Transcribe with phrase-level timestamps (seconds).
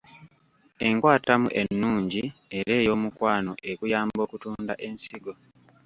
[0.87, 2.23] Enkwatamu ennungi
[2.59, 5.33] era eyomukwano ekuyamba okutunda ensigo.